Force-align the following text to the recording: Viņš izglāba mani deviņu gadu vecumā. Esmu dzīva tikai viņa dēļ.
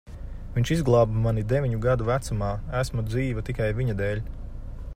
Viņš 0.53 0.69
izglāba 0.75 1.19
mani 1.25 1.43
deviņu 1.51 1.81
gadu 1.83 2.07
vecumā. 2.07 2.49
Esmu 2.79 3.05
dzīva 3.11 3.45
tikai 3.51 3.69
viņa 3.81 3.97
dēļ. 4.01 4.23